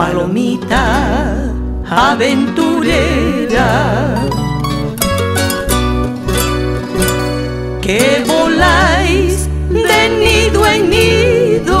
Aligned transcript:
palomita 0.00 0.84
aventurera. 2.10 3.70
Que 7.82 8.24
voláis 8.26 9.32
de 9.68 10.00
nido 10.24 10.60
en 10.74 10.82
nido. 10.96 11.80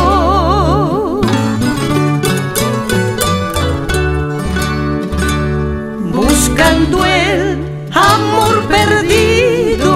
Buscando 6.18 6.96
el 7.06 7.58
amor 8.12 8.54
perdido 8.74 9.94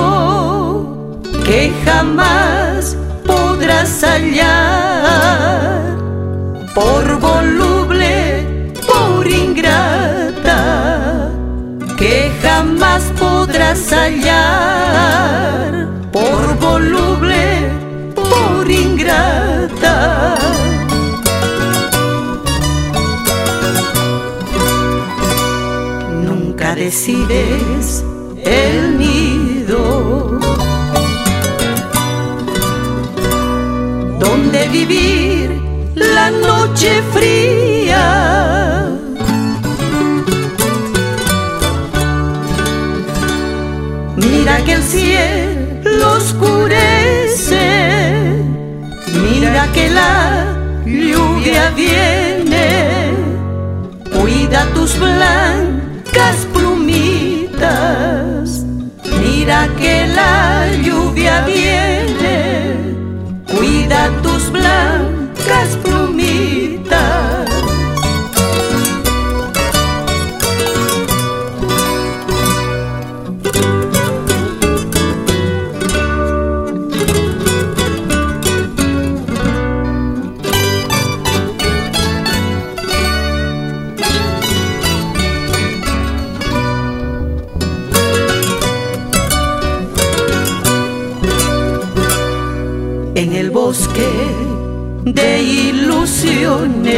que 1.45 1.61
jamás 1.85 2.97
podrás 3.27 3.91
hallar. 4.03 5.83
Por 6.75 7.05
voluble, 7.21 7.74
podrás 13.47 13.93
hallar 13.93 15.71
por 16.11 16.59
voluble, 16.59 17.71
por 18.15 18.71
ingrata. 18.71 20.37
Nunca 26.23 26.75
decides 26.75 28.03
el 28.43 28.97
nido 28.97 30.39
donde 34.25 34.69
vivir 34.69 35.61
la 35.95 36.31
noche 36.31 37.03
fría. 37.13 37.44
Mira 44.55 44.67
que 44.67 44.75
el 44.75 44.85
cielo 44.85 46.13
oscurece, 46.13 47.67
mira 49.13 49.67
que 49.73 49.91
la 49.91 50.47
lluvia 50.87 51.71
viene, 51.71 53.15
cuida 54.13 54.65
tus 54.73 54.97
blancas 54.97 56.47
plumitas, 56.53 57.65
mira 59.21 59.69
que 59.77 60.07
la 60.07 60.54
bosque 93.55 94.13
de 95.05 95.43
ilusiones. 95.43 96.95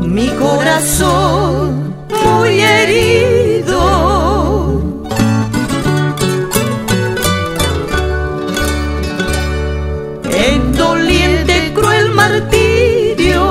Mi 0.00 0.28
corazón 0.30 1.94
muy 2.24 2.60
herido. 2.60 3.80
En 10.48 10.72
doliente 10.76 11.72
cruel 11.72 12.10
martirio, 12.10 13.42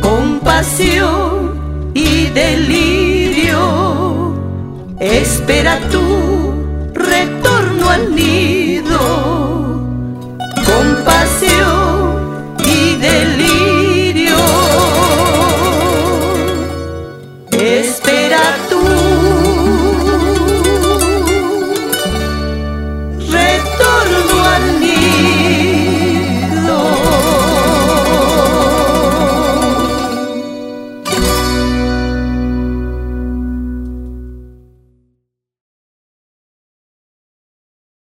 compasión 0.00 1.60
y 1.92 2.28
delirio, 2.28 3.60
espera 4.98 5.78
tú 5.90 6.11